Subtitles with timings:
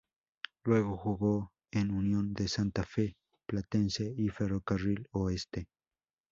[0.63, 3.15] Luego jugó en Unión de Santa Fe,
[3.45, 5.67] Platense, y Ferrocarril Oeste.